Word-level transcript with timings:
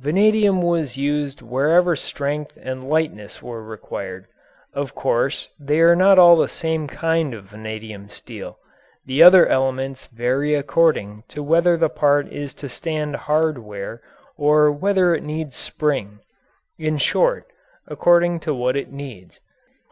Vanadium 0.00 0.62
was 0.62 0.96
used 0.96 1.42
wherever 1.42 1.94
strength 1.94 2.58
and 2.60 2.88
lightness 2.88 3.40
were 3.40 3.62
required. 3.62 4.26
Of 4.74 4.96
course 4.96 5.48
they 5.60 5.78
are 5.78 5.94
not 5.94 6.18
all 6.18 6.34
the 6.34 6.48
same 6.48 6.88
kind 6.88 7.32
of 7.32 7.44
vanadium 7.50 8.08
steel. 8.08 8.58
The 9.04 9.22
other 9.22 9.46
elements 9.46 10.06
vary 10.06 10.54
according 10.54 11.22
to 11.28 11.40
whether 11.40 11.76
the 11.76 11.88
part 11.88 12.26
is 12.32 12.52
to 12.54 12.68
stand 12.68 13.14
hard 13.14 13.58
wear 13.58 14.02
or 14.36 14.72
whether 14.72 15.14
it 15.14 15.22
needs 15.22 15.54
spring 15.54 16.18
in 16.76 16.98
short, 16.98 17.46
according 17.86 18.40
to 18.40 18.52
what 18.54 18.76
it 18.76 18.90
needs. 18.92 19.38